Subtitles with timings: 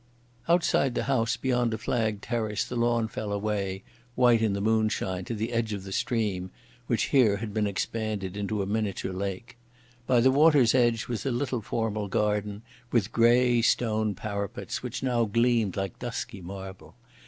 [0.49, 3.83] Outside the house beyond a flagged terrace the lawn fell away,
[4.15, 6.49] white in the moonshine, to the edge of the stream,
[6.87, 9.57] which here had expanded into a miniature lake.
[10.07, 15.25] By the water's edge was a little formal garden with grey stone parapets which now
[15.25, 16.95] gleamed like dusky marble.